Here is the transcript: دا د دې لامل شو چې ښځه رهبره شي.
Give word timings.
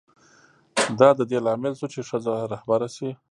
دا 0.99 1.09
د 1.19 1.21
دې 1.29 1.39
لامل 1.45 1.73
شو 1.79 1.87
چې 1.93 2.01
ښځه 2.09 2.33
رهبره 2.51 2.87
شي. 2.95 3.09